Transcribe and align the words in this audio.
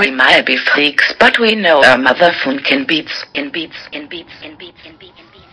We 0.00 0.10
might 0.10 0.46
be 0.46 0.56
freaks, 0.56 1.12
but 1.20 1.38
we 1.38 1.54
know 1.54 1.84
our 1.84 1.98
mother 1.98 2.32
beats, 2.86 3.12
in 3.34 3.50
beats, 3.50 3.76
in 3.92 4.08
beats, 4.08 4.32
in 4.42 4.56
beats, 4.56 4.80
in 4.82 4.96
beats, 4.96 5.18
in 5.18 5.26
beats. 5.30 5.49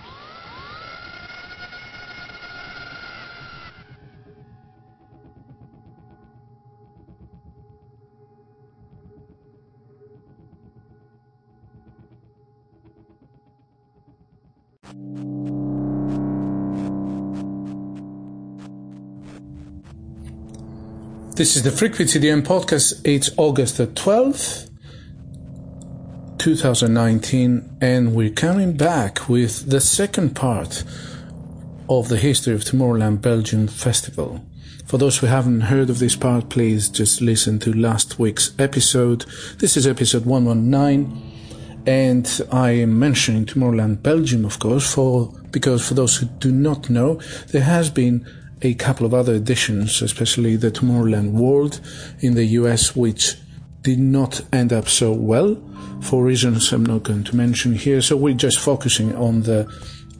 This 21.37 21.55
is 21.55 21.61
the 21.61 21.69
Freakbeats 21.69 22.19
EDM 22.19 22.41
podcast. 22.41 22.99
It's 23.03 23.29
August 23.37 23.77
the 23.77 23.85
12th, 23.85 24.71
2019, 26.39 27.77
and 27.79 28.15
we're 28.15 28.31
coming 28.31 28.75
back 28.75 29.29
with 29.29 29.69
the 29.69 29.79
second 29.79 30.35
part 30.35 30.83
of 31.87 32.09
the 32.09 32.17
history 32.17 32.55
of 32.55 32.63
Tomorrowland 32.63 33.21
Belgium 33.21 33.67
Festival. 33.67 34.43
For 34.87 34.97
those 34.97 35.19
who 35.19 35.27
haven't 35.27 35.61
heard 35.61 35.91
of 35.91 35.99
this 35.99 36.15
part, 36.15 36.49
please 36.49 36.89
just 36.89 37.21
listen 37.21 37.59
to 37.59 37.71
last 37.71 38.17
week's 38.17 38.55
episode. 38.57 39.27
This 39.59 39.77
is 39.77 39.85
episode 39.85 40.25
119, 40.25 41.83
and 41.85 42.41
I 42.51 42.71
am 42.71 42.97
mentioning 42.97 43.45
Tomorrowland 43.45 44.01
Belgium, 44.01 44.43
of 44.43 44.57
course, 44.57 44.91
for 44.91 45.31
because 45.51 45.87
for 45.87 45.93
those 45.93 46.17
who 46.17 46.25
do 46.25 46.51
not 46.51 46.89
know, 46.89 47.21
there 47.51 47.61
has 47.61 47.91
been 47.91 48.25
a 48.61 48.73
couple 48.75 49.05
of 49.05 49.13
other 49.13 49.35
editions, 49.35 50.01
especially 50.01 50.55
the 50.55 50.71
Tomorrowland 50.71 51.31
World 51.31 51.79
in 52.19 52.35
the 52.35 52.45
US, 52.45 52.95
which 52.95 53.35
did 53.81 53.99
not 53.99 54.41
end 54.51 54.73
up 54.73 54.87
so 54.87 55.11
well 55.11 55.55
for 56.01 56.23
reasons 56.23 56.71
I'm 56.71 56.85
not 56.85 57.03
going 57.03 57.23
to 57.25 57.35
mention 57.35 57.73
here. 57.73 58.01
So 58.01 58.17
we're 58.17 58.33
just 58.33 58.59
focusing 58.59 59.15
on 59.15 59.43
the 59.43 59.71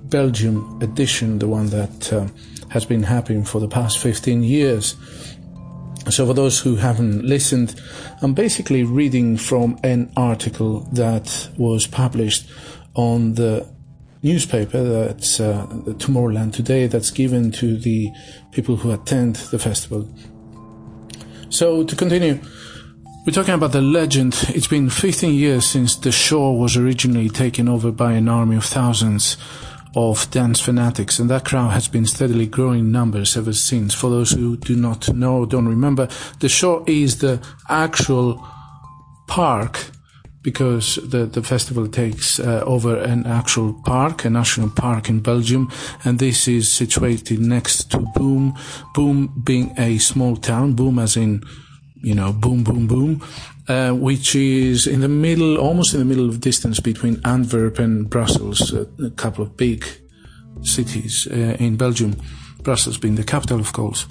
Belgium 0.05 0.79
edition, 0.81 1.39
the 1.39 1.47
one 1.47 1.67
that 1.67 2.13
uh, 2.13 2.27
has 2.69 2.85
been 2.85 3.03
happening 3.03 3.43
for 3.43 3.59
the 3.59 3.67
past 3.67 3.99
15 3.99 4.43
years. 4.43 4.95
So 6.09 6.25
for 6.25 6.33
those 6.33 6.59
who 6.59 6.77
haven't 6.77 7.25
listened, 7.25 7.79
I'm 8.21 8.33
basically 8.33 8.83
reading 8.83 9.37
from 9.37 9.77
an 9.83 10.11
article 10.15 10.81
that 10.93 11.49
was 11.57 11.85
published 11.85 12.49
on 12.95 13.33
the 13.33 13.67
newspaper 14.27 14.83
that's 14.83 15.39
uh, 15.39 15.65
Tomorrowland 15.97 16.53
Today 16.53 16.87
that's 16.87 17.11
given 17.11 17.51
to 17.53 17.77
the 17.77 18.11
people 18.51 18.75
who 18.75 18.91
attend 18.91 19.37
the 19.51 19.59
festival. 19.59 20.07
So 21.49 21.83
to 21.83 21.95
continue, 21.95 22.39
we're 23.25 23.33
talking 23.33 23.53
about 23.53 23.71
the 23.71 23.81
legend. 23.81 24.35
It's 24.49 24.67
been 24.67 24.89
15 24.89 25.33
years 25.33 25.65
since 25.65 25.95
the 25.95 26.11
show 26.11 26.51
was 26.51 26.75
originally 26.75 27.29
taken 27.29 27.69
over 27.69 27.91
by 27.91 28.13
an 28.13 28.27
army 28.27 28.57
of 28.57 28.65
thousands 28.65 29.37
of 29.95 30.29
dance 30.29 30.59
fanatics, 30.59 31.17
and 31.19 31.29
that 31.29 31.45
crowd 31.45 31.69
has 31.69 31.87
been 31.87 32.05
steadily 32.05 32.45
growing 32.45 32.79
in 32.79 32.91
numbers 32.91 33.35
ever 33.37 33.53
since. 33.53 33.93
For 33.93 34.09
those 34.09 34.31
who 34.31 34.57
do 34.57 34.75
not 34.75 35.11
know, 35.13 35.45
don't 35.45 35.67
remember, 35.67 36.07
the 36.39 36.49
show 36.49 36.83
is 36.85 37.19
the 37.19 37.41
actual 37.69 38.45
park 39.27 39.91
because 40.47 40.95
the, 41.03 41.25
the 41.25 41.43
festival 41.43 41.89
takes 41.89 42.39
uh, 42.39 42.63
over 42.65 42.95
an 42.95 43.25
actual 43.25 43.73
park, 43.83 44.23
a 44.23 44.29
national 44.29 44.69
park 44.69 45.09
in 45.09 45.19
Belgium, 45.19 45.69
and 46.05 46.19
this 46.19 46.47
is 46.47 46.71
situated 46.71 47.37
next 47.37 47.91
to 47.91 47.97
Boom. 48.15 48.53
Boom 48.93 49.27
being 49.43 49.73
a 49.77 49.97
small 49.97 50.37
town, 50.37 50.71
Boom 50.71 50.99
as 50.99 51.17
in, 51.17 51.43
you 52.01 52.15
know, 52.15 52.31
boom, 52.31 52.63
boom, 52.63 52.87
boom, 52.87 53.21
uh, 53.67 53.91
which 53.91 54.35
is 54.37 54.87
in 54.87 55.01
the 55.01 55.09
middle, 55.09 55.57
almost 55.57 55.93
in 55.93 55.99
the 55.99 56.05
middle 56.05 56.29
of 56.29 56.39
distance 56.39 56.79
between 56.79 57.19
Antwerp 57.25 57.77
and 57.77 58.09
Brussels, 58.09 58.73
a, 58.73 58.87
a 59.03 59.11
couple 59.17 59.43
of 59.43 59.57
big 59.57 59.83
cities 60.61 61.27
uh, 61.29 61.57
in 61.59 61.75
Belgium. 61.75 62.15
Brussels 62.67 62.97
being 62.97 63.15
the 63.15 63.23
capital, 63.23 63.61
of 63.61 63.71
course. 63.71 64.07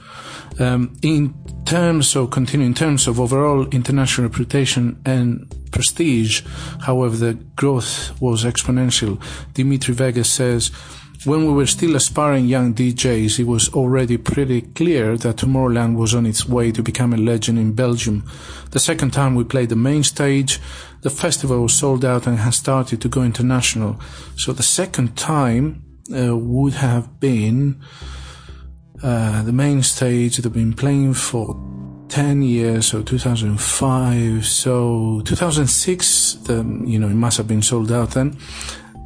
Um, 0.59 0.97
in 1.03 1.35
terms 1.67 2.17
of 2.17 2.31
continuing 2.31 2.71
in 2.71 2.75
terms 2.75 3.07
of 3.07 3.21
overall 3.21 3.67
international 3.69 4.31
reputation 4.31 4.99
and 5.05 5.47
prestige, 5.73 6.41
however, 6.81 7.17
the 7.17 7.35
growth 7.55 8.19
was 8.19 8.47
exponential. 8.47 9.21
Dimitri 9.53 9.93
Vegas 9.93 10.31
says, 10.31 10.71
when 11.27 11.47
we 11.47 11.53
were 11.53 11.67
still 11.67 11.97
aspiring 11.97 12.47
young 12.47 12.73
DJs, 12.73 13.41
it 13.41 13.45
was 13.45 13.69
already 13.75 14.17
pretty 14.17 14.63
clear 14.63 15.19
that 15.19 15.37
Tomorrowland 15.37 15.97
was 15.97 16.15
on 16.15 16.25
its 16.25 16.49
way 16.49 16.73
to 16.73 16.83
become 16.83 17.13
a 17.13 17.19
legend 17.19 17.59
in 17.59 17.75
Belgium. 17.75 18.25
The 18.71 18.79
second 18.79 19.11
time 19.11 19.35
we 19.35 19.45
played 19.45 19.69
the 19.69 19.77
main 19.77 20.03
stage, 20.03 20.61
the 21.03 21.11
festival 21.11 21.61
was 21.61 21.75
sold 21.75 22.07
out 22.07 22.27
and 22.27 22.39
has 22.39 22.57
started 22.57 23.03
to 23.03 23.09
go 23.11 23.23
international. 23.23 24.01
So 24.39 24.55
the 24.55 24.63
second 24.63 25.15
time 25.15 25.83
uh, 26.11 26.35
would 26.35 26.75
have 26.75 27.21
been 27.21 27.83
uh, 29.03 29.43
the 29.43 29.53
main 29.53 29.83
stage 29.83 30.39
they've 30.39 30.53
been 30.53 30.75
playing 30.75 31.15
for 31.15 31.55
10 32.09 32.43
years, 32.43 32.87
so 32.87 33.03
2005, 33.03 34.47
so 34.47 35.23
2006, 35.25 36.35
the, 36.45 36.55
you 36.85 36.99
know, 36.99 37.09
it 37.09 37.15
must 37.15 37.37
have 37.37 37.49
been 37.49 37.63
sold 37.63 37.91
out 37.91 38.13
then, 38.13 38.39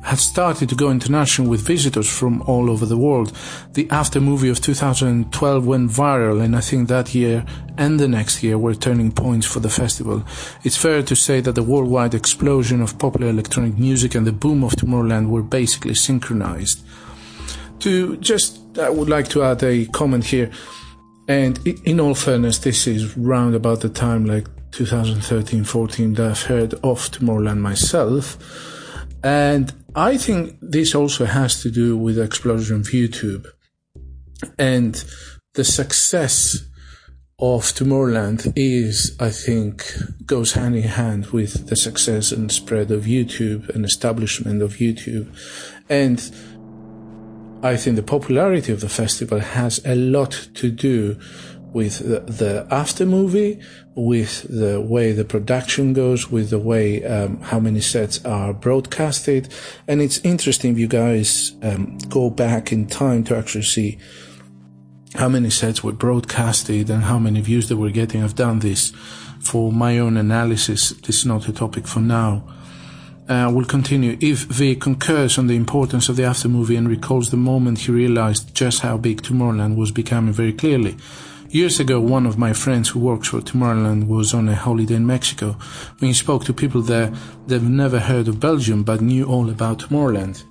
had 0.03 0.19
started 0.19 0.69
to 0.69 0.75
go 0.75 0.91
international 0.91 1.49
with 1.49 1.67
visitors 1.67 2.09
from 2.09 2.43
all 2.43 2.71
over 2.71 2.87
the 2.87 2.97
world. 2.97 3.33
The 3.75 3.89
after 3.91 4.21
movie 4.21 4.49
of 4.49 4.61
2012 4.61 5.67
went 5.67 5.91
viral, 5.91 6.43
and 6.43 6.57
I 6.57 6.61
think 6.61 6.89
that 6.89 7.15
year 7.15 7.45
and 7.77 8.01
the 8.01 8.09
next 8.09 8.43
year 8.43 8.57
were 8.57 8.75
turning 8.75 9.13
points 9.13 9.47
for 9.47 9.61
the 9.61 9.69
festival. 9.69 10.25
It's 10.65 10.77
fair 10.77 11.03
to 11.03 11.17
say 11.17 11.41
that 11.41 11.55
the 11.55 11.63
worldwide 11.63 12.15
explosion 12.15 12.81
of 12.81 12.99
popular 12.99 13.29
electronic 13.29 13.79
music 13.79 14.15
and 14.15 14.27
the 14.27 14.33
boom 14.33 14.65
of 14.65 14.73
Tomorrowland 14.73 15.29
were 15.29 15.43
basically 15.43 15.95
synchronized. 15.95 16.83
To 17.81 18.17
just 18.19 18.79
I 18.79 18.91
would 18.91 19.09
like 19.09 19.29
to 19.29 19.43
add 19.43 19.63
a 19.63 19.87
comment 19.87 20.25
here. 20.25 20.51
And 21.29 21.59
in 21.85 22.01
all 22.01 22.15
fairness, 22.15 22.59
this 22.59 22.87
is 22.87 23.17
round 23.17 23.55
about 23.55 23.81
the 23.81 23.89
time 23.89 24.27
like 24.27 24.49
2013 24.73 25.65
14 25.65 26.15
that 26.15 26.31
I've 26.31 26.43
heard 26.43 26.75
of 26.75 27.11
Tomorrowland 27.11 27.59
myself. 27.59 28.37
And 29.23 29.73
I 29.95 30.17
think 30.17 30.57
this 30.61 30.95
also 30.95 31.25
has 31.27 31.63
to 31.63 31.71
do 31.71 31.97
with 31.97 32.17
the 32.17 32.23
explosion 32.23 32.81
of 32.81 32.87
YouTube 32.89 33.47
and 34.59 35.05
the 35.55 35.65
success 35.65 36.67
of 37.39 37.63
Tomorrowland 37.73 38.53
is, 38.55 39.17
I 39.19 39.31
think, 39.31 39.91
goes 40.27 40.53
hand 40.53 40.77
in 40.77 40.83
hand 40.83 41.27
with 41.29 41.69
the 41.69 41.77
success 41.77 42.33
and 42.33 42.53
spread 42.53 42.91
of 42.91 43.05
YouTube 43.05 43.69
and 43.71 43.85
establishment 43.85 44.63
of 44.63 44.75
YouTube. 44.75 45.27
And 45.89 46.19
I 47.63 47.77
think 47.77 47.97
the 47.97 48.03
popularity 48.03 48.73
of 48.73 48.81
the 48.81 48.89
festival 48.89 49.39
has 49.39 49.81
a 49.85 49.95
lot 49.95 50.49
to 50.55 50.71
do 50.71 51.19
with 51.73 51.99
the, 51.99 52.21
the 52.21 52.67
after 52.71 53.05
movie, 53.05 53.61
with 53.95 54.43
the 54.49 54.81
way 54.81 55.13
the 55.13 55.25
production 55.25 55.93
goes, 55.93 56.31
with 56.31 56.51
the 56.51 56.59
way 56.59 57.05
um, 57.05 57.39
how 57.43 57.61
many 57.61 57.81
sets 57.81 58.25
are 58.25 58.55
broadcasted, 58.55 59.53
and 59.87 60.01
it's 60.01 60.19
interesting 60.25 60.73
if 60.73 60.79
you 60.79 60.89
guys 60.89 61.53
um, 61.63 61.99
go 62.09 62.31
back 62.31 62.73
in 62.73 62.87
time 62.87 63.25
to 63.25 63.37
actually 63.37 63.63
see 63.63 63.99
how 65.15 65.29
many 65.29 65.51
sets 65.51 65.85
were 65.85 65.93
broadcasted 65.93 66.89
and 66.89 67.03
how 67.03 67.19
many 67.19 67.41
views 67.41 67.69
they 67.69 67.75
were 67.75 67.91
getting. 67.91 68.23
I've 68.23 68.37
done 68.37 68.61
this 68.61 68.91
for 69.43 69.71
my 69.71 69.99
own 69.99 70.17
analysis. 70.17 70.91
This 70.91 71.21
is 71.21 71.27
not 71.27 71.49
a 71.49 71.53
topic 71.53 71.87
for 71.87 72.01
now 72.01 72.45
uh, 73.31 73.51
will 73.55 73.65
continue. 73.65 74.19
Yves 74.21 74.43
V 74.43 74.75
concurs 74.75 75.39
on 75.39 75.47
the 75.47 75.57
importance 75.57 76.09
of 76.09 76.17
the 76.17 76.25
after 76.25 76.49
movie 76.49 76.77
and 76.77 76.89
recalls 76.89 77.31
the 77.31 77.37
moment 77.37 77.79
he 77.79 77.93
realized 77.93 78.55
just 78.55 78.81
how 78.81 78.99
big 78.99 79.23
Tomorrowland 79.23 79.77
was 79.77 79.93
becoming 79.93 80.35
very 80.35 80.53
clearly. 80.53 80.97
Years 81.49 81.81
ago, 81.81 82.01
one 82.01 82.27
of 82.27 82.39
my 82.39 82.53
friends 82.53 82.89
who 82.89 83.01
works 83.01 83.29
for 83.29 83.41
Tomorrowland 83.41 84.09
was 84.09 84.35
on 84.35 84.49
a 84.49 84.55
holiday 84.55 84.95
in 84.95 85.07
Mexico. 85.07 85.53
When 85.99 86.09
he 86.09 86.15
spoke 86.15 86.45
to 86.45 86.53
people 86.53 86.83
there, 86.83 87.13
they've 87.47 87.63
never 87.63 87.99
heard 87.99 88.29
of 88.29 88.41
Belgium 88.41 88.83
but 88.83 89.01
knew 89.01 89.25
all 89.25 89.49
about 89.49 89.79
Tomorrowland. 89.79 90.45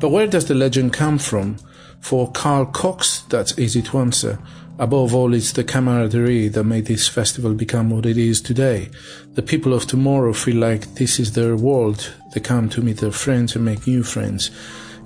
But 0.00 0.10
where 0.10 0.26
does 0.26 0.46
the 0.46 0.54
legend 0.54 0.92
come 0.92 1.18
from? 1.18 1.56
For 2.00 2.30
Carl 2.32 2.66
Cox, 2.66 3.20
that's 3.30 3.58
easy 3.58 3.80
to 3.82 3.98
answer. 3.98 4.38
Above 4.76 5.14
all, 5.14 5.32
it's 5.34 5.52
the 5.52 5.62
camaraderie 5.62 6.48
that 6.48 6.64
made 6.64 6.86
this 6.86 7.06
festival 7.06 7.54
become 7.54 7.90
what 7.90 8.04
it 8.04 8.18
is 8.18 8.40
today. 8.40 8.90
The 9.34 9.42
people 9.42 9.72
of 9.72 9.86
tomorrow 9.86 10.32
feel 10.32 10.56
like 10.56 10.94
this 10.94 11.20
is 11.20 11.32
their 11.32 11.54
world. 11.54 12.12
They 12.32 12.40
come 12.40 12.68
to 12.70 12.82
meet 12.82 12.96
their 12.96 13.12
friends 13.12 13.54
and 13.54 13.64
make 13.64 13.86
new 13.86 14.02
friends. 14.02 14.50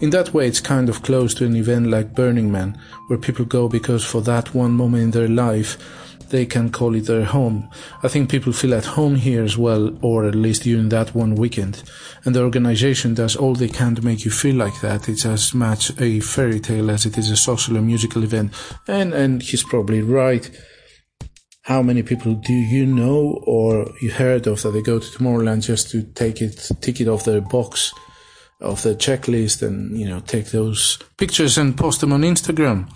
In 0.01 0.09
that 0.11 0.33
way, 0.33 0.47
it's 0.47 0.61
kind 0.61 0.89
of 0.89 1.03
close 1.03 1.35
to 1.35 1.45
an 1.45 1.55
event 1.55 1.89
like 1.89 2.15
Burning 2.15 2.51
Man, 2.51 2.81
where 3.09 3.19
people 3.19 3.45
go 3.45 3.69
because 3.69 4.05
for 4.05 4.23
that 4.23 4.55
one 4.55 4.73
moment 4.73 5.03
in 5.03 5.11
their 5.11 5.29
life, 5.29 6.08
they 6.31 6.47
can 6.47 6.71
call 6.71 6.95
it 6.95 7.07
their 7.07 7.25
home. 7.25 7.69
I 8.03 8.09
think 8.09 8.31
people 8.31 8.53
feel 8.53 8.75
at 8.75 8.85
home 8.85 9.17
here 9.17 9.43
as 9.43 9.57
well, 9.57 9.97
or 10.03 10.25
at 10.27 10.35
least 10.35 10.63
during 10.63 10.89
that 10.91 11.15
one 11.15 11.35
weekend. 11.35 11.83
And 12.25 12.35
the 12.35 12.43
organization 12.43 13.15
does 13.15 13.37
all 13.37 13.55
they 13.55 13.69
can 13.69 13.95
to 13.95 14.05
make 14.05 14.25
you 14.25 14.31
feel 14.31 14.57
like 14.57 14.81
that. 14.81 15.09
It's 15.09 15.25
as 15.25 15.55
much 15.55 15.99
a 16.01 16.21
fairy 16.21 16.61
tale 16.61 16.91
as 16.91 17.07
it 17.07 17.19
is 17.19 17.31
a 17.31 17.37
social 17.37 17.77
and 17.77 17.87
musical 17.87 18.25
event. 18.25 18.53
And, 18.87 19.15
and 19.15 19.43
he's 19.43 19.63
probably 19.63 20.03
right. 20.03 20.51
how 21.63 21.83
many 21.83 22.03
people 22.03 22.35
do 22.35 22.55
you 22.55 22.87
know 22.87 23.43
or 23.47 23.91
you 24.01 24.11
heard 24.11 24.47
of 24.47 24.63
that 24.63 24.71
they 24.71 24.81
go 24.81 24.99
to 24.99 25.07
Tomorrowland 25.07 25.63
just 25.67 25.91
to 25.91 26.03
take 26.03 26.41
it, 26.41 26.71
tick 26.81 26.99
it 26.99 27.09
off 27.09 27.25
their 27.25 27.43
box, 27.43 27.93
of 28.61 28.83
their 28.83 28.95
checklist 28.95 29.63
and, 29.63 29.99
you 29.99 30.09
know, 30.09 30.21
take 30.21 30.47
those 30.47 30.99
pictures 31.17 31.59
and 31.59 31.77
post 31.77 32.01
them 32.01 32.13
on 32.13 32.23
Instagram? 32.23 32.91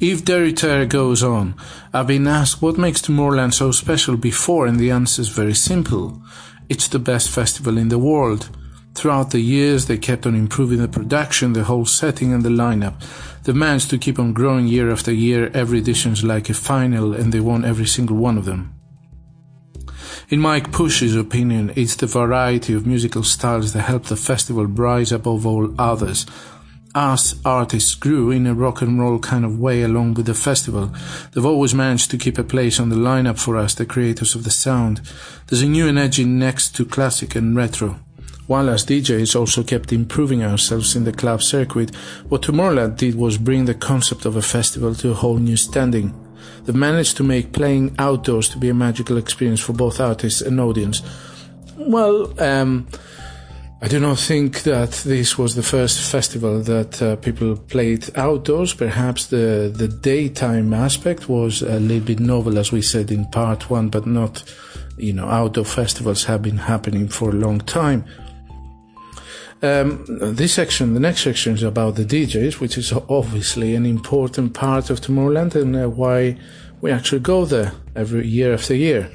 Yves 0.00 0.22
Deruyter 0.22 0.88
goes 0.88 1.22
on, 1.22 1.54
I've 1.92 2.06
been 2.06 2.26
asked 2.26 2.60
what 2.60 2.76
makes 2.76 3.00
Tomorrowland 3.00 3.54
so 3.54 3.70
special 3.72 4.16
before 4.16 4.66
and 4.66 4.78
the 4.78 4.90
answer 4.90 5.22
is 5.22 5.28
very 5.28 5.54
simple. 5.54 6.22
It's 6.68 6.88
the 6.88 6.98
best 6.98 7.30
festival 7.30 7.78
in 7.78 7.88
the 7.88 7.98
world. 7.98 8.48
Throughout 8.94 9.30
the 9.30 9.40
years, 9.40 9.86
they 9.86 9.96
kept 9.96 10.26
on 10.26 10.34
improving 10.34 10.78
the 10.78 10.88
production, 10.88 11.54
the 11.54 11.64
whole 11.64 11.86
setting, 11.86 12.32
and 12.32 12.42
the 12.42 12.50
lineup. 12.50 12.94
They 13.44 13.52
managed 13.52 13.90
to 13.90 13.98
keep 13.98 14.18
on 14.18 14.34
growing 14.34 14.66
year 14.66 14.90
after 14.90 15.12
year, 15.12 15.50
every 15.54 15.78
edition's 15.78 16.22
like 16.22 16.50
a 16.50 16.54
final, 16.54 17.14
and 17.14 17.32
they 17.32 17.40
won 17.40 17.64
every 17.64 17.86
single 17.86 18.16
one 18.16 18.36
of 18.36 18.44
them. 18.44 18.74
In 20.28 20.40
Mike 20.40 20.72
Push's 20.72 21.16
opinion, 21.16 21.72
it's 21.74 21.96
the 21.96 22.06
variety 22.06 22.74
of 22.74 22.86
musical 22.86 23.22
styles 23.22 23.72
that 23.72 23.82
help 23.82 24.04
the 24.04 24.16
festival 24.16 24.66
rise 24.66 25.12
above 25.12 25.46
all 25.46 25.74
others. 25.78 26.26
Us 26.94 27.36
artists 27.42 27.94
grew 27.94 28.30
in 28.30 28.46
a 28.46 28.52
rock 28.52 28.82
and 28.82 29.00
roll 29.00 29.18
kind 29.18 29.46
of 29.46 29.58
way 29.58 29.82
along 29.82 30.12
with 30.12 30.26
the 30.26 30.34
festival. 30.34 30.92
They've 31.32 31.44
always 31.44 31.74
managed 31.74 32.10
to 32.10 32.18
keep 32.18 32.36
a 32.36 32.44
place 32.44 32.78
on 32.78 32.90
the 32.90 32.96
lineup 32.96 33.38
for 33.38 33.56
us, 33.56 33.74
the 33.74 33.86
creators 33.86 34.34
of 34.34 34.44
the 34.44 34.50
sound. 34.50 35.00
There's 35.46 35.62
a 35.62 35.66
new 35.66 35.88
energy 35.88 36.24
next 36.24 36.76
to 36.76 36.84
classic 36.84 37.34
and 37.34 37.56
retro. 37.56 37.98
While 38.46 38.68
as 38.68 38.84
DJs 38.84 39.34
also 39.34 39.62
kept 39.62 39.90
improving 39.90 40.44
ourselves 40.44 40.94
in 40.94 41.04
the 41.04 41.12
club 41.12 41.42
circuit, 41.42 41.94
what 42.28 42.42
Tomorrowland 42.42 42.98
did 42.98 43.14
was 43.14 43.38
bring 43.38 43.64
the 43.64 43.74
concept 43.74 44.26
of 44.26 44.36
a 44.36 44.42
festival 44.42 44.94
to 44.96 45.12
a 45.12 45.14
whole 45.14 45.38
new 45.38 45.56
standing. 45.56 46.12
They 46.64 46.74
managed 46.74 47.16
to 47.16 47.24
make 47.24 47.52
playing 47.52 47.94
outdoors 47.98 48.50
to 48.50 48.58
be 48.58 48.68
a 48.68 48.74
magical 48.74 49.16
experience 49.16 49.60
for 49.60 49.72
both 49.72 49.98
artists 49.98 50.42
and 50.42 50.60
audience. 50.60 51.00
Well, 51.78 52.38
um, 52.38 52.86
I 53.84 53.88
do 53.88 53.98
not 53.98 54.20
think 54.20 54.62
that 54.62 54.92
this 55.04 55.36
was 55.36 55.56
the 55.56 55.62
first 55.62 56.08
festival 56.08 56.60
that 56.60 57.02
uh, 57.02 57.16
people 57.16 57.56
played 57.56 58.16
outdoors. 58.16 58.74
Perhaps 58.74 59.26
the, 59.26 59.72
the 59.74 59.88
daytime 59.88 60.72
aspect 60.72 61.28
was 61.28 61.62
a 61.62 61.80
little 61.80 62.06
bit 62.06 62.20
novel, 62.20 62.58
as 62.58 62.70
we 62.70 62.80
said 62.80 63.10
in 63.10 63.24
part 63.30 63.70
one, 63.70 63.88
but 63.88 64.06
not, 64.06 64.44
you 64.98 65.12
know, 65.12 65.26
outdoor 65.26 65.64
festivals 65.64 66.22
have 66.26 66.42
been 66.42 66.58
happening 66.58 67.08
for 67.08 67.30
a 67.30 67.34
long 67.34 67.58
time. 67.58 68.04
Um, 69.62 70.04
this 70.08 70.54
section, 70.54 70.94
the 70.94 71.00
next 71.00 71.22
section 71.22 71.54
is 71.54 71.64
about 71.64 71.96
the 71.96 72.04
DJs, 72.04 72.60
which 72.60 72.78
is 72.78 72.92
obviously 72.92 73.74
an 73.74 73.84
important 73.84 74.54
part 74.54 74.90
of 74.90 75.00
Tomorrowland 75.00 75.56
and 75.56 75.74
uh, 75.74 75.88
why 75.88 76.38
we 76.80 76.92
actually 76.92 77.20
go 77.20 77.44
there 77.44 77.72
every 77.96 78.28
year 78.28 78.54
after 78.54 78.76
year. 78.76 79.10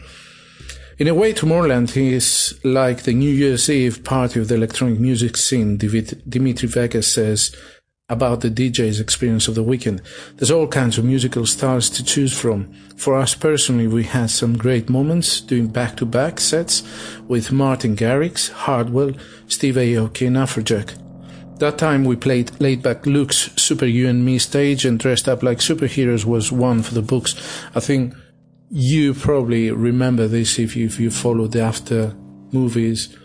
In 0.99 1.07
a 1.07 1.13
way, 1.13 1.31
Tomorrowland 1.31 1.95
is 1.95 2.59
like 2.63 3.03
the 3.03 3.13
New 3.13 3.29
Year's 3.29 3.69
Eve 3.69 4.03
party 4.03 4.39
of 4.39 4.47
the 4.47 4.55
electronic 4.55 4.99
music 4.99 5.37
scene, 5.37 5.77
Dimitri 5.77 6.67
Vegas 6.67 7.13
says 7.13 7.55
about 8.09 8.41
the 8.41 8.49
DJ's 8.49 8.99
experience 8.99 9.47
of 9.47 9.53
the 9.53 9.61
weekend. 9.61 10.01
There's 10.37 10.49
all 10.49 10.65
kinds 10.65 10.97
of 10.97 11.05
musical 11.05 11.45
styles 11.45 11.91
to 11.91 12.03
choose 12.03 12.35
from. 12.35 12.73
For 12.95 13.15
us 13.15 13.35
personally, 13.35 13.85
we 13.85 14.05
had 14.05 14.31
some 14.31 14.57
great 14.57 14.89
moments 14.89 15.39
doing 15.39 15.67
back-to-back 15.67 16.39
sets 16.39 16.81
with 17.27 17.51
Martin 17.51 17.95
Garrix, 17.95 18.49
Hardwell, 18.49 19.11
Steve 19.47 19.75
Aoki 19.75 20.25
and 20.25 20.35
Afrojack. 20.35 20.97
That 21.59 21.77
time 21.77 22.05
we 22.05 22.15
played 22.15 22.59
Laid 22.59 22.81
Back 22.81 23.05
Luke's 23.05 23.51
Super 23.55 23.85
You 23.85 24.09
and 24.09 24.25
Me 24.25 24.39
stage 24.39 24.83
and 24.83 24.97
dressed 24.97 25.29
up 25.29 25.43
like 25.43 25.59
superheroes 25.59 26.25
was 26.25 26.51
one 26.51 26.81
for 26.81 26.95
the 26.95 27.03
books. 27.03 27.35
I 27.75 27.81
think 27.81 28.15
you 28.69 29.13
probably 29.13 29.71
remember 29.71 30.27
this 30.27 30.59
if 30.59 30.75
you, 30.75 30.85
if 30.85 30.99
you 30.99 31.09
followed 31.09 31.53
the 31.53 31.61
after 31.61 32.15
movies 32.51 33.15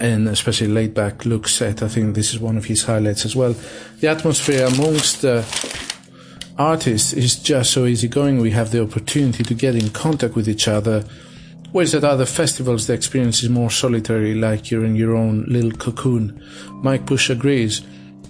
and 0.00 0.28
especially 0.28 0.68
Laid 0.68 0.94
Back 0.94 1.24
Luke 1.24 1.48
set. 1.48 1.82
I 1.82 1.88
think 1.88 2.14
this 2.14 2.32
is 2.32 2.40
one 2.40 2.56
of 2.56 2.64
his 2.66 2.84
highlights 2.84 3.24
as 3.24 3.36
well. 3.36 3.54
The 4.00 4.08
atmosphere 4.08 4.66
amongst 4.66 5.22
the 5.22 5.44
artists 6.58 7.12
is 7.12 7.36
just 7.36 7.72
so 7.72 7.86
easygoing. 7.86 8.40
We 8.40 8.50
have 8.50 8.70
the 8.70 8.82
opportunity 8.82 9.44
to 9.44 9.54
get 9.54 9.74
in 9.74 9.90
contact 9.90 10.34
with 10.34 10.48
each 10.48 10.68
other. 10.68 11.04
Whereas 11.72 11.94
at 11.94 12.04
other 12.04 12.26
festivals, 12.26 12.86
the 12.86 12.92
experience 12.92 13.42
is 13.42 13.50
more 13.50 13.70
solitary, 13.70 14.34
like 14.34 14.70
you're 14.70 14.84
in 14.84 14.94
your 14.94 15.16
own 15.16 15.44
little 15.48 15.72
cocoon. 15.72 16.40
Mike 16.82 17.06
Push 17.06 17.30
agrees. 17.30 17.82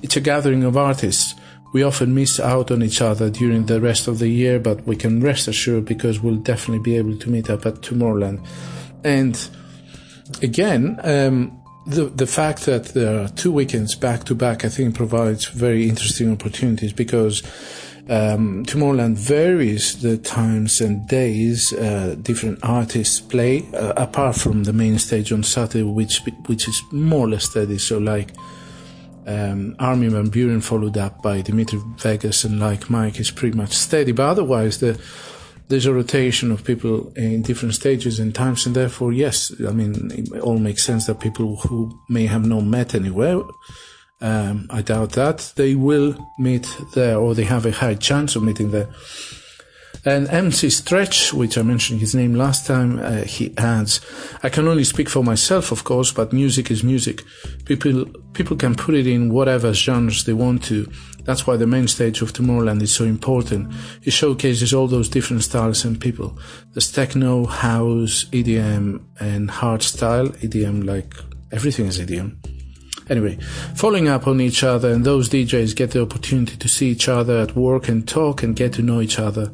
It's 0.02 0.16
a 0.16 0.20
gathering 0.20 0.64
of 0.64 0.76
artists. 0.76 1.33
We 1.74 1.82
often 1.82 2.14
miss 2.14 2.38
out 2.38 2.70
on 2.70 2.84
each 2.84 3.02
other 3.02 3.28
during 3.28 3.66
the 3.66 3.80
rest 3.80 4.06
of 4.06 4.20
the 4.20 4.28
year, 4.28 4.60
but 4.60 4.86
we 4.86 4.94
can 4.94 5.20
rest 5.20 5.48
assured 5.48 5.86
because 5.86 6.20
we'll 6.20 6.36
definitely 6.36 6.78
be 6.78 6.96
able 6.96 7.18
to 7.18 7.28
meet 7.28 7.50
up 7.50 7.66
at 7.66 7.80
Tomorrowland. 7.80 8.46
And 9.02 9.36
again, 10.40 11.00
um, 11.02 11.60
the 11.84 12.04
the 12.04 12.28
fact 12.28 12.64
that 12.66 12.94
there 12.94 13.20
are 13.20 13.28
two 13.28 13.50
weekends 13.50 13.96
back 13.96 14.22
to 14.26 14.36
back, 14.36 14.64
I 14.64 14.68
think, 14.68 14.94
provides 14.94 15.46
very 15.46 15.88
interesting 15.88 16.30
opportunities 16.30 16.92
because 16.92 17.42
um, 18.08 18.64
Tomorrowland 18.66 19.16
varies 19.16 20.00
the 20.00 20.16
times 20.16 20.80
and 20.80 21.08
days 21.08 21.72
uh, 21.72 22.14
different 22.22 22.60
artists 22.62 23.20
play, 23.20 23.66
uh, 23.74 23.94
apart 23.96 24.36
from 24.36 24.62
the 24.62 24.72
main 24.72 25.00
stage 25.00 25.32
on 25.32 25.42
Saturday, 25.42 25.82
which 25.82 26.20
which 26.46 26.68
is 26.68 26.80
more 26.92 27.26
or 27.26 27.30
less 27.30 27.50
steady. 27.50 27.78
So, 27.78 27.98
like 27.98 28.30
um, 29.26 29.76
Armin 29.78 30.10
van 30.10 30.30
Buuren, 30.30 30.62
followed 30.62 30.96
up 30.96 31.22
by 31.22 31.40
Dimitri 31.40 31.80
Vegas, 31.98 32.44
and 32.44 32.60
Like 32.60 32.90
Mike 32.90 33.18
is 33.20 33.30
pretty 33.30 33.56
much 33.56 33.72
steady. 33.72 34.12
But 34.12 34.30
otherwise, 34.30 34.78
the 34.78 35.00
there's 35.68 35.86
a 35.86 35.94
rotation 35.94 36.50
of 36.50 36.64
people 36.64 37.12
in 37.16 37.42
different 37.42 37.74
stages 37.74 38.18
and 38.18 38.34
times, 38.34 38.66
and 38.66 38.76
therefore, 38.76 39.12
yes, 39.12 39.52
I 39.66 39.72
mean, 39.72 40.10
it 40.12 40.40
all 40.40 40.58
makes 40.58 40.84
sense 40.84 41.06
that 41.06 41.20
people 41.20 41.56
who 41.56 41.98
may 42.08 42.26
have 42.26 42.46
not 42.46 42.64
met 42.64 42.94
anywhere, 42.94 43.40
um, 44.20 44.66
I 44.70 44.82
doubt 44.82 45.12
that 45.12 45.52
they 45.56 45.74
will 45.74 46.16
meet 46.38 46.66
there, 46.94 47.16
or 47.16 47.34
they 47.34 47.44
have 47.44 47.66
a 47.66 47.72
high 47.72 47.94
chance 47.94 48.36
of 48.36 48.42
meeting 48.42 48.70
there. 48.70 48.88
And 50.06 50.28
MC 50.28 50.68
Stretch, 50.68 51.32
which 51.32 51.56
I 51.56 51.62
mentioned 51.62 52.00
his 52.00 52.14
name 52.14 52.34
last 52.34 52.66
time, 52.66 52.98
uh, 52.98 53.22
he 53.22 53.56
adds, 53.56 54.00
I 54.42 54.50
can 54.50 54.68
only 54.68 54.84
speak 54.84 55.08
for 55.08 55.24
myself, 55.24 55.72
of 55.72 55.84
course, 55.84 56.12
but 56.12 56.32
music 56.32 56.70
is 56.70 56.84
music. 56.84 57.22
People, 57.64 58.04
people 58.34 58.56
can 58.56 58.74
put 58.74 58.94
it 58.94 59.06
in 59.06 59.32
whatever 59.32 59.72
genres 59.72 60.24
they 60.24 60.34
want 60.34 60.62
to. 60.64 60.90
That's 61.24 61.46
why 61.46 61.56
the 61.56 61.66
main 61.66 61.88
stage 61.88 62.20
of 62.20 62.34
Tomorrowland 62.34 62.82
is 62.82 62.94
so 62.94 63.04
important. 63.04 63.72
It 64.02 64.10
showcases 64.12 64.74
all 64.74 64.88
those 64.88 65.08
different 65.08 65.42
styles 65.42 65.86
and 65.86 65.98
people. 65.98 66.38
There's 66.74 66.92
techno, 66.92 67.46
house, 67.46 68.24
EDM, 68.26 69.02
and 69.20 69.48
hardstyle. 69.48 70.36
EDM, 70.42 70.84
like 70.84 71.14
everything 71.50 71.86
is 71.86 71.98
EDM. 71.98 72.53
Anyway, 73.10 73.36
following 73.74 74.08
up 74.08 74.26
on 74.26 74.40
each 74.40 74.64
other 74.64 74.90
and 74.90 75.04
those 75.04 75.28
DJs 75.28 75.76
get 75.76 75.90
the 75.90 76.02
opportunity 76.02 76.56
to 76.56 76.68
see 76.68 76.88
each 76.88 77.08
other 77.08 77.38
at 77.38 77.54
work 77.54 77.88
and 77.88 78.08
talk 78.08 78.42
and 78.42 78.56
get 78.56 78.72
to 78.74 78.82
know 78.82 79.00
each 79.00 79.18
other. 79.18 79.52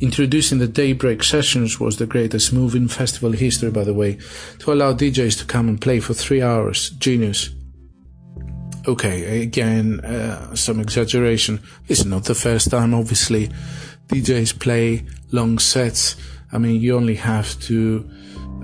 Introducing 0.00 0.58
the 0.58 0.68
Daybreak 0.68 1.22
sessions 1.22 1.80
was 1.80 1.96
the 1.96 2.06
greatest 2.06 2.52
move 2.52 2.74
in 2.74 2.88
festival 2.88 3.32
history, 3.32 3.70
by 3.70 3.84
the 3.84 3.94
way, 3.94 4.18
to 4.60 4.72
allow 4.72 4.92
DJs 4.92 5.38
to 5.38 5.44
come 5.44 5.68
and 5.68 5.80
play 5.80 6.00
for 6.00 6.14
three 6.14 6.42
hours. 6.42 6.90
Genius. 6.90 7.50
Okay, 8.86 9.42
again, 9.42 10.00
uh, 10.00 10.54
some 10.54 10.80
exaggeration. 10.80 11.60
It's 11.88 12.04
not 12.04 12.24
the 12.24 12.34
first 12.34 12.70
time, 12.70 12.94
obviously. 12.94 13.48
DJs 14.08 14.58
play 14.58 15.04
long 15.30 15.58
sets. 15.58 16.16
I 16.52 16.58
mean, 16.58 16.80
you 16.80 16.96
only 16.96 17.14
have 17.16 17.58
to 17.62 18.08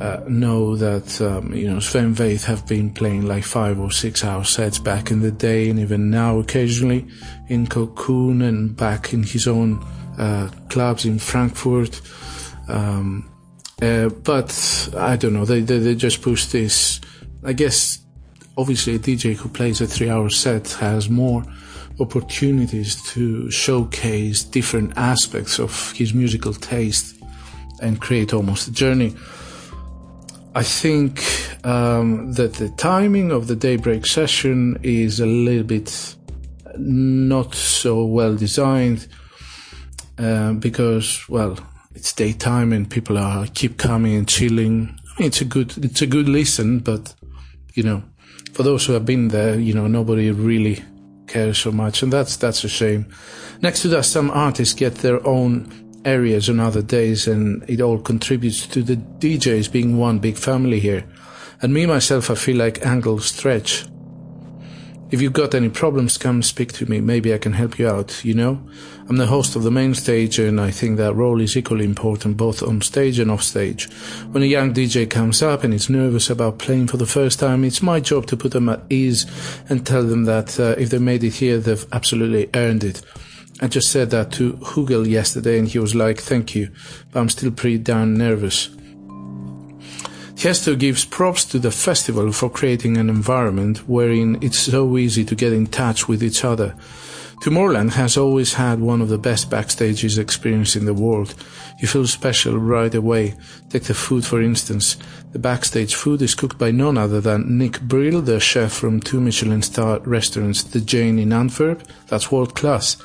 uh, 0.00 0.22
know 0.28 0.76
that 0.76 1.20
um, 1.20 1.52
you 1.52 1.68
know 1.68 1.80
Sven 1.80 2.14
Väth 2.14 2.44
have 2.44 2.66
been 2.66 2.90
playing 2.92 3.26
like 3.26 3.44
five 3.44 3.78
or 3.78 3.90
six 3.90 4.24
hour 4.24 4.44
sets 4.44 4.78
back 4.78 5.10
in 5.10 5.20
the 5.20 5.30
day, 5.30 5.68
and 5.68 5.78
even 5.78 6.10
now 6.10 6.38
occasionally 6.38 7.06
in 7.48 7.66
Cocoon 7.66 8.42
and 8.42 8.76
back 8.76 9.12
in 9.12 9.22
his 9.22 9.48
own 9.48 9.84
uh, 10.18 10.50
clubs 10.68 11.04
in 11.04 11.18
Frankfurt. 11.18 12.00
Um, 12.68 13.30
uh, 13.80 14.08
but 14.08 14.90
I 14.96 15.16
don't 15.16 15.32
know. 15.32 15.44
They, 15.44 15.60
they 15.60 15.78
they 15.78 15.94
just 15.94 16.22
push 16.22 16.46
this. 16.46 17.00
I 17.44 17.52
guess 17.52 17.98
obviously 18.56 18.96
a 18.96 18.98
DJ 18.98 19.36
who 19.36 19.48
plays 19.48 19.80
a 19.80 19.86
three 19.86 20.10
hour 20.10 20.28
set 20.28 20.72
has 20.72 21.08
more 21.08 21.44
opportunities 22.00 23.02
to 23.12 23.50
showcase 23.50 24.44
different 24.44 24.96
aspects 24.96 25.58
of 25.58 25.92
his 25.92 26.14
musical 26.14 26.52
taste 26.52 27.20
and 27.80 28.00
create 28.00 28.32
almost 28.32 28.68
a 28.68 28.72
journey. 28.72 29.14
I 30.58 30.64
think 30.64 31.22
um, 31.64 32.32
that 32.32 32.54
the 32.54 32.68
timing 32.70 33.30
of 33.30 33.46
the 33.46 33.54
daybreak 33.54 34.04
session 34.06 34.76
is 34.82 35.20
a 35.20 35.24
little 35.24 35.62
bit 35.62 36.16
not 36.76 37.54
so 37.54 38.04
well 38.04 38.34
designed 38.34 39.06
uh, 40.18 40.54
because, 40.54 41.28
well, 41.28 41.56
it's 41.94 42.12
daytime 42.12 42.72
and 42.72 42.90
people 42.90 43.18
are 43.18 43.46
keep 43.54 43.76
coming 43.76 44.16
and 44.16 44.28
chilling. 44.28 44.98
I 45.16 45.20
mean, 45.20 45.28
it's 45.28 45.40
a 45.40 45.44
good 45.44 45.78
it's 45.78 46.02
a 46.02 46.08
good 46.08 46.28
listen, 46.28 46.80
but 46.80 47.14
you 47.74 47.84
know, 47.84 48.02
for 48.52 48.64
those 48.64 48.84
who 48.84 48.94
have 48.94 49.06
been 49.06 49.28
there, 49.28 49.56
you 49.60 49.72
know, 49.72 49.86
nobody 49.86 50.32
really 50.32 50.82
cares 51.28 51.58
so 51.58 51.70
much, 51.70 52.02
and 52.02 52.12
that's 52.12 52.36
that's 52.36 52.64
a 52.64 52.68
shame. 52.68 53.06
Next 53.62 53.82
to 53.82 53.88
that, 53.90 54.06
some 54.06 54.28
artists 54.32 54.74
get 54.74 54.96
their 54.96 55.24
own 55.24 55.87
areas 56.04 56.48
on 56.48 56.60
other 56.60 56.82
days, 56.82 57.26
and 57.26 57.68
it 57.68 57.80
all 57.80 57.98
contributes 57.98 58.66
to 58.68 58.82
the 58.82 58.96
DJs 58.96 59.70
being 59.70 59.98
one 59.98 60.18
big 60.18 60.36
family 60.36 60.80
here. 60.80 61.04
And 61.60 61.74
me 61.74 61.86
myself, 61.86 62.30
I 62.30 62.34
feel 62.34 62.56
like 62.56 62.84
Angle 62.86 63.20
Stretch. 63.20 63.86
If 65.10 65.22
you've 65.22 65.32
got 65.32 65.54
any 65.54 65.70
problems, 65.70 66.18
come 66.18 66.42
speak 66.42 66.72
to 66.74 66.84
me. 66.84 67.00
Maybe 67.00 67.32
I 67.32 67.38
can 67.38 67.54
help 67.54 67.78
you 67.78 67.88
out, 67.88 68.22
you 68.24 68.34
know? 68.34 68.60
I'm 69.08 69.16
the 69.16 69.26
host 69.26 69.56
of 69.56 69.62
the 69.62 69.70
main 69.70 69.94
stage 69.94 70.38
and 70.38 70.60
I 70.60 70.70
think 70.70 70.98
that 70.98 71.14
role 71.14 71.40
is 71.40 71.56
equally 71.56 71.86
important 71.86 72.36
both 72.36 72.62
on 72.62 72.82
stage 72.82 73.18
and 73.18 73.30
off 73.30 73.42
stage. 73.42 73.90
When 74.32 74.42
a 74.42 74.46
young 74.46 74.74
DJ 74.74 75.08
comes 75.08 75.42
up 75.42 75.64
and 75.64 75.72
is 75.72 75.88
nervous 75.88 76.28
about 76.28 76.58
playing 76.58 76.88
for 76.88 76.98
the 76.98 77.06
first 77.06 77.40
time, 77.40 77.64
it's 77.64 77.80
my 77.80 78.00
job 78.00 78.26
to 78.26 78.36
put 78.36 78.52
them 78.52 78.68
at 78.68 78.82
ease 78.90 79.24
and 79.70 79.86
tell 79.86 80.02
them 80.02 80.24
that 80.24 80.60
uh, 80.60 80.74
if 80.76 80.90
they 80.90 80.98
made 80.98 81.24
it 81.24 81.36
here, 81.36 81.56
they've 81.56 81.86
absolutely 81.90 82.50
earned 82.52 82.84
it. 82.84 83.00
I 83.60 83.66
just 83.66 83.90
said 83.90 84.10
that 84.10 84.30
to 84.32 84.52
Hugel 84.52 85.08
yesterday 85.08 85.58
and 85.58 85.66
he 85.66 85.80
was 85.80 85.94
like, 85.94 86.20
thank 86.20 86.54
you, 86.54 86.70
but 87.10 87.20
I'm 87.20 87.28
still 87.28 87.50
pretty 87.50 87.78
darn 87.78 88.16
nervous. 88.16 88.68
Tiesto 90.36 90.78
gives 90.78 91.04
props 91.04 91.44
to 91.46 91.58
the 91.58 91.72
festival 91.72 92.30
for 92.30 92.48
creating 92.48 92.96
an 92.96 93.08
environment 93.08 93.88
wherein 93.88 94.38
it's 94.40 94.60
so 94.60 94.96
easy 94.96 95.24
to 95.24 95.34
get 95.34 95.52
in 95.52 95.66
touch 95.66 96.06
with 96.06 96.22
each 96.22 96.44
other. 96.44 96.76
Tomorrowland 97.42 97.94
has 97.94 98.16
always 98.16 98.54
had 98.54 98.80
one 98.80 99.00
of 99.00 99.08
the 99.08 99.18
best 99.18 99.50
backstages 99.50 100.18
experience 100.18 100.76
in 100.76 100.84
the 100.84 100.94
world. 100.94 101.34
You 101.80 101.88
feel 101.88 102.06
special 102.06 102.56
right 102.56 102.94
away. 102.94 103.34
Take 103.70 103.84
the 103.84 103.94
food 103.94 104.24
for 104.24 104.40
instance. 104.40 104.96
The 105.32 105.40
backstage 105.40 105.96
food 105.96 106.22
is 106.22 106.36
cooked 106.36 106.58
by 106.58 106.70
none 106.70 106.96
other 106.96 107.20
than 107.20 107.58
Nick 107.58 107.80
Bril, 107.80 108.24
the 108.24 108.38
chef 108.38 108.72
from 108.72 109.00
two 109.00 109.20
Michelin 109.20 109.62
star 109.62 109.98
restaurants, 110.00 110.62
The 110.62 110.80
Jane 110.80 111.18
in 111.18 111.32
Antwerp. 111.32 111.82
That's 112.06 112.30
world 112.30 112.54
class. 112.54 112.96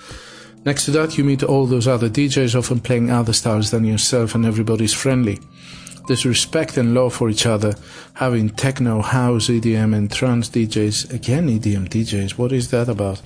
Next 0.65 0.85
to 0.85 0.91
that, 0.91 1.17
you 1.17 1.25
meet 1.25 1.43
all 1.43 1.65
those 1.65 1.87
other 1.87 2.09
DJs 2.09 2.57
often 2.57 2.79
playing 2.79 3.11
other 3.11 3.33
styles 3.33 3.71
than 3.71 3.83
yourself 3.83 4.33
and 4.33 4.45
everybody's 4.45 4.93
friendly. 4.93 5.39
There's 6.07 6.25
respect 6.25 6.77
and 6.77 6.93
love 6.93 7.13
for 7.13 7.29
each 7.29 7.45
other, 7.45 7.75
having 8.15 8.49
techno, 8.49 9.01
house, 9.01 9.47
EDM, 9.47 9.95
and 9.95 10.11
trance 10.11 10.49
DJs. 10.49 11.13
Again, 11.13 11.47
EDM 11.47 11.87
DJs. 11.87 12.37
What 12.37 12.51
is 12.51 12.71
that 12.71 12.89
about? 12.89 13.21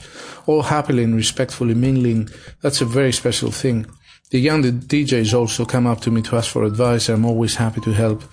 All 0.46 0.62
happily 0.62 1.03
and 1.03 1.15
respectfully 1.15 1.74
mingling. 1.74 2.29
That's 2.62 2.82
a 2.82 2.86
very 2.86 3.12
special 3.12 3.51
thing. 3.51 3.88
The 4.29 4.39
younger 4.39 4.72
DJs 4.72 5.34
also 5.34 5.63
come 5.63 5.88
up 5.88 6.01
to 6.01 6.12
me 6.12 6.22
to 6.24 6.36
ask 6.36 6.51
for 6.51 6.65
advice. 6.65 7.07
I'm 7.07 7.25
always 7.25 7.55
happy 7.55 7.79
to 7.81 7.93
help. 7.93 8.24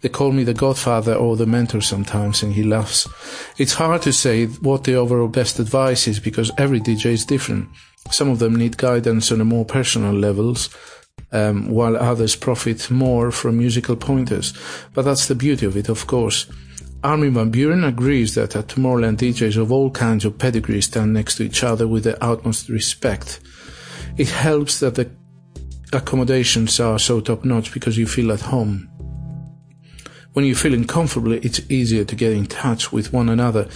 They 0.00 0.10
call 0.10 0.30
me 0.30 0.44
the 0.44 0.52
godfather 0.52 1.14
or 1.14 1.36
the 1.36 1.46
mentor 1.46 1.80
sometimes, 1.80 2.42
and 2.42 2.52
he 2.52 2.62
laughs. 2.62 3.08
It's 3.56 3.72
hard 3.72 4.02
to 4.02 4.12
say 4.12 4.46
what 4.46 4.84
the 4.84 4.94
overall 4.94 5.28
best 5.28 5.58
advice 5.58 6.06
is 6.06 6.20
because 6.20 6.52
every 6.58 6.80
DJ 6.80 7.06
is 7.06 7.24
different. 7.24 7.68
Some 8.10 8.28
of 8.28 8.40
them 8.40 8.56
need 8.56 8.76
guidance 8.76 9.32
on 9.32 9.40
a 9.40 9.44
more 9.44 9.64
personal 9.64 10.12
levels 10.12 10.68
um, 11.32 11.70
while 11.70 11.96
others 11.96 12.36
profit 12.36 12.90
more 12.90 13.30
from 13.30 13.56
musical 13.58 13.96
pointers. 13.96 14.52
But 14.92 15.06
that's 15.06 15.28
the 15.28 15.34
beauty 15.34 15.64
of 15.64 15.78
it, 15.78 15.88
of 15.88 16.06
course. 16.06 16.46
Armin 17.02 17.32
van 17.32 17.50
Buuren 17.50 17.86
agrees 17.86 18.34
that 18.34 18.54
at 18.54 18.66
Tomorrowland 18.66 19.18
DJs 19.18 19.56
of 19.56 19.72
all 19.72 19.90
kinds 19.90 20.24
of 20.24 20.36
pedigree 20.36 20.82
stand 20.82 21.14
next 21.14 21.36
to 21.36 21.44
each 21.44 21.64
other 21.64 21.88
with 21.88 22.04
the 22.04 22.22
utmost 22.22 22.68
respect. 22.68 23.40
It 24.16 24.28
helps 24.28 24.80
that 24.80 24.96
the 24.96 25.10
accommodations 25.92 26.80
are 26.80 26.98
so 26.98 27.20
top 27.20 27.44
notch 27.44 27.72
because 27.72 27.96
you 27.96 28.06
feel 28.06 28.32
at 28.32 28.40
home. 28.40 28.90
When 30.34 30.44
you're 30.44 30.54
feeling 30.54 30.84
comfortable, 30.84 31.32
it's 31.32 31.68
easier 31.70 32.04
to 32.04 32.14
get 32.14 32.32
in 32.32 32.46
touch 32.46 32.92
with 32.92 33.12
one 33.12 33.28
another. 33.28 33.68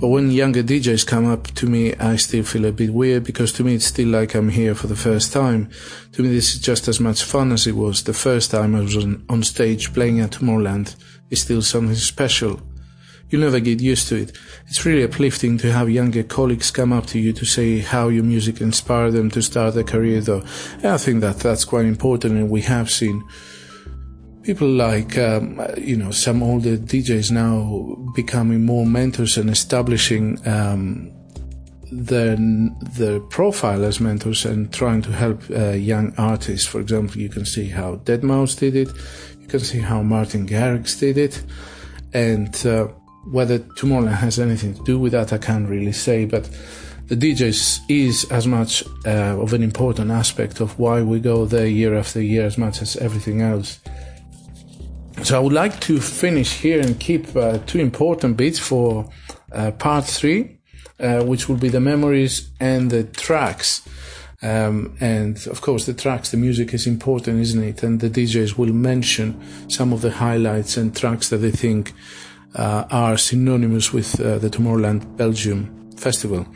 But 0.00 0.08
when 0.08 0.30
younger 0.30 0.62
DJs 0.62 1.06
come 1.06 1.26
up 1.26 1.46
to 1.54 1.66
me, 1.66 1.94
I 1.94 2.16
still 2.16 2.42
feel 2.42 2.64
a 2.64 2.72
bit 2.72 2.92
weird 2.92 3.24
because 3.24 3.52
to 3.52 3.64
me 3.64 3.74
it's 3.74 3.84
still 3.84 4.08
like 4.08 4.34
I'm 4.34 4.48
here 4.48 4.74
for 4.74 4.86
the 4.86 4.96
first 4.96 5.32
time. 5.32 5.70
To 6.12 6.22
me, 6.22 6.30
this 6.30 6.54
is 6.54 6.60
just 6.60 6.88
as 6.88 6.98
much 6.98 7.22
fun 7.22 7.52
as 7.52 7.66
it 7.66 7.76
was 7.76 8.02
the 8.02 8.14
first 8.14 8.50
time 8.50 8.74
I 8.74 8.80
was 8.80 8.96
on, 8.96 9.24
on 9.28 9.42
stage 9.42 9.92
playing 9.92 10.20
at 10.20 10.30
Tomorrowland. 10.30 10.96
It's 11.30 11.42
still 11.42 11.62
something 11.62 11.94
special. 11.94 12.60
You'll 13.30 13.42
never 13.42 13.60
get 13.60 13.80
used 13.80 14.08
to 14.08 14.16
it. 14.16 14.36
It's 14.66 14.84
really 14.86 15.04
uplifting 15.04 15.58
to 15.58 15.72
have 15.72 15.90
younger 15.90 16.22
colleagues 16.22 16.70
come 16.70 16.92
up 16.92 17.06
to 17.06 17.18
you 17.18 17.32
to 17.34 17.44
say 17.44 17.80
how 17.80 18.08
your 18.08 18.24
music 18.24 18.60
inspired 18.60 19.12
them 19.12 19.30
to 19.32 19.42
start 19.42 19.74
their 19.74 19.84
career 19.84 20.20
though. 20.20 20.42
And 20.76 20.86
I 20.86 20.96
think 20.96 21.20
that 21.20 21.40
that's 21.40 21.64
quite 21.64 21.84
important 21.84 22.34
and 22.34 22.50
we 22.50 22.62
have 22.62 22.90
seen 22.90 23.22
people 24.48 24.68
like 24.68 25.18
um, 25.18 25.60
you 25.76 25.94
know 25.94 26.10
some 26.10 26.42
older 26.42 26.78
DJs 26.78 27.30
now 27.30 27.96
becoming 28.14 28.64
more 28.64 28.86
mentors 28.86 29.36
and 29.36 29.50
establishing 29.50 30.38
um, 30.48 31.12
their 31.92 32.34
their 32.96 33.20
profile 33.20 33.84
as 33.84 34.00
mentors 34.00 34.46
and 34.46 34.72
trying 34.72 35.02
to 35.02 35.12
help 35.12 35.42
uh, 35.50 35.72
young 35.72 36.14
artists. 36.16 36.66
For 36.66 36.80
example, 36.80 37.18
you 37.18 37.28
can 37.28 37.44
see 37.44 37.68
how 37.68 37.96
Deadmau5 37.96 38.58
did 38.58 38.76
it. 38.76 38.88
You 39.38 39.48
can 39.48 39.60
see 39.60 39.80
how 39.80 40.02
Martin 40.02 40.46
Garrix 40.46 40.98
did 40.98 41.18
it, 41.18 41.42
and 42.14 42.54
uh, 42.66 42.88
whether 43.24 43.58
Tomorrowland 43.58 44.16
has 44.16 44.38
anything 44.38 44.74
to 44.74 44.82
do 44.84 44.98
with 44.98 45.12
that, 45.12 45.32
I 45.32 45.38
can't 45.38 45.68
really 45.68 45.92
say, 45.92 46.24
but. 46.24 46.48
The 47.08 47.16
DJs 47.16 47.88
is 47.88 48.30
as 48.30 48.46
much 48.46 48.84
uh, 49.06 49.40
of 49.40 49.54
an 49.54 49.62
important 49.62 50.10
aspect 50.10 50.60
of 50.60 50.78
why 50.78 51.00
we 51.00 51.20
go 51.20 51.46
there 51.46 51.66
year 51.66 51.94
after 51.96 52.20
year 52.20 52.44
as 52.44 52.58
much 52.58 52.82
as 52.82 52.96
everything 52.96 53.40
else. 53.40 53.80
So 55.22 55.36
I 55.36 55.40
would 55.40 55.54
like 55.54 55.80
to 55.80 56.00
finish 56.00 56.60
here 56.60 56.80
and 56.80 57.00
keep 57.00 57.34
uh, 57.34 57.58
two 57.66 57.80
important 57.80 58.36
bits 58.36 58.58
for 58.58 59.10
uh, 59.50 59.72
part 59.72 60.04
three, 60.04 60.58
uh, 61.00 61.24
which 61.24 61.48
will 61.48 61.56
be 61.56 61.70
the 61.70 61.80
memories 61.80 62.50
and 62.60 62.90
the 62.90 63.04
tracks. 63.04 63.88
Um, 64.40 64.96
and 65.00 65.44
of 65.48 65.60
course, 65.60 65.86
the 65.86 65.94
tracks, 65.94 66.30
the 66.30 66.36
music 66.36 66.72
is 66.72 66.86
important, 66.86 67.40
isn't 67.40 67.62
it? 67.62 67.82
And 67.82 68.00
the 68.00 68.08
DJs 68.08 68.56
will 68.56 68.72
mention 68.72 69.40
some 69.68 69.92
of 69.92 70.02
the 70.02 70.12
highlights 70.12 70.76
and 70.76 70.94
tracks 70.94 71.30
that 71.30 71.38
they 71.38 71.50
think 71.50 71.92
uh, 72.54 72.84
are 72.90 73.16
synonymous 73.16 73.92
with 73.92 74.20
uh, 74.20 74.38
the 74.38 74.50
Tomorrowland 74.50 75.16
Belgium 75.16 75.90
festival. 75.96 76.46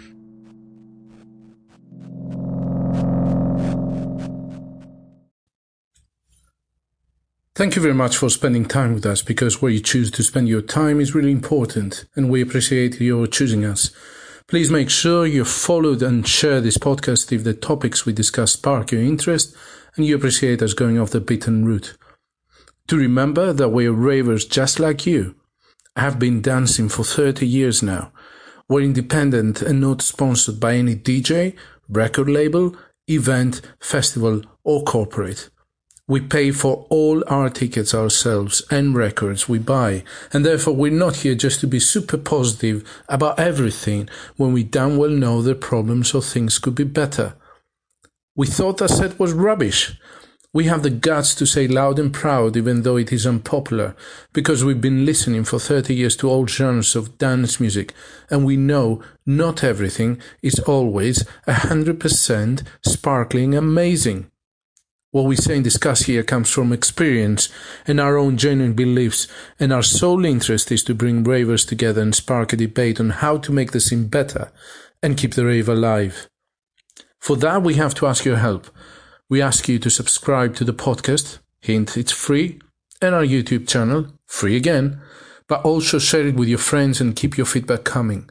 Thank 7.54 7.76
you 7.76 7.82
very 7.82 7.94
much 7.94 8.16
for 8.16 8.30
spending 8.30 8.64
time 8.64 8.94
with 8.94 9.04
us 9.04 9.20
because 9.20 9.60
where 9.60 9.70
you 9.70 9.80
choose 9.80 10.10
to 10.12 10.22
spend 10.22 10.48
your 10.48 10.62
time 10.62 10.98
is 11.00 11.14
really 11.14 11.30
important 11.30 12.06
and 12.16 12.30
we 12.30 12.40
appreciate 12.40 13.00
your 13.00 13.26
choosing 13.26 13.64
us. 13.64 13.90
Please 14.48 14.70
make 14.70 14.90
sure 14.90 15.26
you 15.26 15.44
followed 15.44 16.02
and 16.02 16.26
share 16.26 16.60
this 16.60 16.78
podcast 16.78 17.30
if 17.30 17.44
the 17.44 17.54
topics 17.54 18.06
we 18.06 18.12
discuss 18.12 18.52
spark 18.52 18.90
your 18.90 19.02
interest 19.02 19.54
and 19.96 20.06
you 20.06 20.16
appreciate 20.16 20.62
us 20.62 20.72
going 20.72 20.98
off 20.98 21.10
the 21.10 21.20
beaten 21.20 21.64
route. 21.64 21.96
To 22.88 22.96
remember 22.96 23.52
that 23.52 23.68
we're 23.68 23.92
ravers 23.92 24.44
just 24.46 24.80
like 24.80 25.06
you. 25.06 25.36
Have 25.96 26.18
been 26.18 26.40
dancing 26.40 26.88
for 26.88 27.04
30 27.04 27.46
years 27.46 27.82
now. 27.82 28.12
We're 28.66 28.80
independent 28.80 29.60
and 29.60 29.78
not 29.78 30.00
sponsored 30.00 30.58
by 30.58 30.74
any 30.74 30.96
DJ, 30.96 31.54
record 31.86 32.30
label, 32.30 32.74
event, 33.06 33.60
festival, 33.78 34.42
or 34.64 34.84
corporate. 34.84 35.50
We 36.08 36.20
pay 36.20 36.50
for 36.50 36.86
all 36.88 37.22
our 37.28 37.50
tickets 37.50 37.94
ourselves 37.94 38.62
and 38.70 38.96
records 38.96 39.50
we 39.50 39.58
buy, 39.58 40.02
and 40.32 40.46
therefore 40.46 40.74
we're 40.74 40.90
not 40.90 41.16
here 41.16 41.34
just 41.34 41.60
to 41.60 41.66
be 41.66 41.78
super 41.78 42.16
positive 42.16 42.82
about 43.08 43.38
everything 43.38 44.08
when 44.36 44.54
we 44.54 44.64
damn 44.64 44.96
well 44.96 45.10
know 45.10 45.42
the 45.42 45.54
problems 45.54 46.14
or 46.14 46.22
things 46.22 46.58
could 46.58 46.74
be 46.74 46.84
better. 46.84 47.34
We 48.34 48.46
thought 48.46 48.78
that 48.78 48.88
set 48.88 49.18
was 49.18 49.34
rubbish. 49.34 49.94
We 50.54 50.64
have 50.64 50.82
the 50.82 50.90
guts 50.90 51.34
to 51.36 51.46
say 51.46 51.66
loud 51.66 51.98
and 51.98 52.12
proud 52.12 52.58
even 52.58 52.82
though 52.82 52.98
it 52.98 53.10
is 53.10 53.26
unpopular, 53.26 53.96
because 54.34 54.62
we've 54.62 54.82
been 54.82 55.06
listening 55.06 55.44
for 55.44 55.58
30 55.58 55.94
years 55.94 56.14
to 56.16 56.28
all 56.28 56.46
genres 56.46 56.94
of 56.94 57.16
dance 57.16 57.58
music, 57.58 57.94
and 58.30 58.44
we 58.44 58.58
know 58.58 59.02
not 59.24 59.64
everything 59.64 60.20
is 60.42 60.58
always 60.60 61.24
100% 61.48 62.62
sparkling 62.84 63.54
amazing. 63.54 64.30
What 65.10 65.24
we 65.24 65.36
say 65.36 65.56
and 65.56 65.64
discuss 65.64 66.02
here 66.02 66.22
comes 66.22 66.50
from 66.50 66.72
experience 66.72 67.48
and 67.86 67.98
our 67.98 68.18
own 68.18 68.36
genuine 68.36 68.74
beliefs, 68.74 69.28
and 69.58 69.72
our 69.72 69.82
sole 69.82 70.24
interest 70.26 70.70
is 70.70 70.82
to 70.84 70.94
bring 70.94 71.24
ravers 71.24 71.64
together 71.64 72.02
and 72.02 72.14
spark 72.14 72.52
a 72.52 72.56
debate 72.56 73.00
on 73.00 73.08
how 73.08 73.38
to 73.38 73.52
make 73.52 73.72
the 73.72 73.80
scene 73.80 74.06
better 74.06 74.52
and 75.02 75.16
keep 75.16 75.32
the 75.34 75.46
rave 75.46 75.68
alive. 75.68 76.28
For 77.20 77.36
that, 77.36 77.62
we 77.62 77.74
have 77.74 77.94
to 77.94 78.06
ask 78.06 78.26
your 78.26 78.36
help. 78.36 78.68
We 79.32 79.40
ask 79.40 79.66
you 79.66 79.78
to 79.78 79.88
subscribe 79.88 80.54
to 80.56 80.64
the 80.64 80.74
podcast, 80.74 81.38
hint, 81.62 81.96
it's 81.96 82.12
free, 82.12 82.60
and 83.00 83.14
our 83.14 83.24
YouTube 83.24 83.66
channel, 83.66 84.08
free 84.26 84.56
again, 84.56 85.00
but 85.48 85.64
also 85.64 85.98
share 85.98 86.26
it 86.26 86.34
with 86.34 86.48
your 86.48 86.58
friends 86.58 87.00
and 87.00 87.16
keep 87.16 87.38
your 87.38 87.46
feedback 87.46 87.82
coming. 87.82 88.28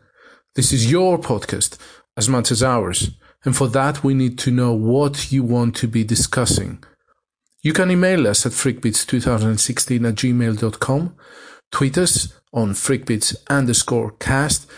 This 0.54 0.72
is 0.72 0.92
your 0.92 1.18
podcast 1.18 1.80
as 2.16 2.30
much 2.30 2.52
as 2.52 2.62
ours. 2.62 3.10
And 3.44 3.58
for 3.58 3.68
that, 3.70 4.04
we 4.04 4.14
need 4.14 4.38
to 4.46 4.52
know 4.52 4.74
what 4.74 5.32
you 5.32 5.42
want 5.42 5.76
to 5.78 5.88
be 5.88 6.04
discussing. 6.04 6.84
You 7.64 7.74
can 7.74 7.90
email 7.90 8.28
us 8.28 8.46
at 8.46 8.52
freakbeats2016 8.52 10.08
at 10.08 10.14
gmail.com, 10.14 11.16
tweet 11.72 11.98
us 11.98 12.32
on 12.54 12.74
freakbeats 12.74 13.36
underscore 13.50 14.12
cast, 14.20 14.70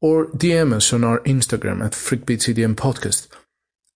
or 0.00 0.26
DM 0.26 0.74
us 0.74 0.92
on 0.92 1.02
our 1.02 1.18
Instagram 1.24 1.84
at 1.84 1.90
freakbeatsEDM 1.90 2.76
podcast. 2.76 3.26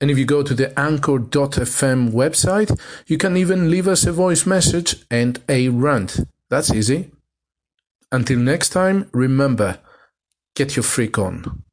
And 0.00 0.10
if 0.10 0.18
you 0.18 0.26
go 0.26 0.42
to 0.42 0.54
the 0.54 0.78
anchor.fm 0.78 2.12
website, 2.12 2.78
you 3.06 3.16
can 3.16 3.36
even 3.36 3.70
leave 3.70 3.88
us 3.88 4.04
a 4.04 4.12
voice 4.12 4.44
message 4.44 4.96
and 5.10 5.40
a 5.48 5.68
rant. 5.68 6.20
That's 6.50 6.72
easy. 6.72 7.10
Until 8.12 8.38
next 8.38 8.70
time, 8.70 9.08
remember, 9.12 9.78
get 10.54 10.76
your 10.76 10.82
freak 10.82 11.18
on. 11.18 11.65